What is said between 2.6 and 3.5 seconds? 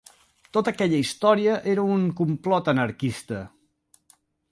anarquista